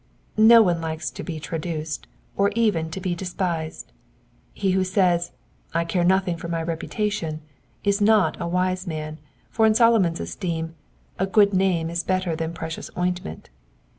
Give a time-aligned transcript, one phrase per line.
[0.35, 3.91] No one likes to be traduced, or even to be despised.
[4.51, 5.31] He who says,
[5.75, 7.41] "I care nothing for my reputation,"
[7.83, 9.19] is not a wise man,
[9.51, 10.73] for in Solomon's esteem
[11.19, 13.51] a good name is better than precious ointment."